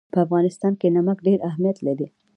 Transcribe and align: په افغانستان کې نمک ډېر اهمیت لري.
په 0.13 0.17
افغانستان 0.25 0.73
کې 0.79 0.87
نمک 0.95 1.17
ډېر 1.27 1.39
اهمیت 1.49 1.77
لري. 1.87 2.07